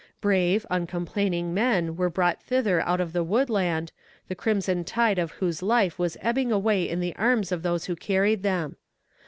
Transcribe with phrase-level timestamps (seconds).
[0.19, 3.91] Brave, uncomplaining men were brought thither out of the woodland,
[4.29, 7.95] the crimson tide of whose life was ebbing away in the arms of those who
[7.95, 8.77] carried them.